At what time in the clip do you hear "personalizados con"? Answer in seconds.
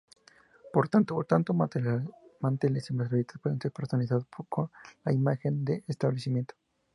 3.71-4.71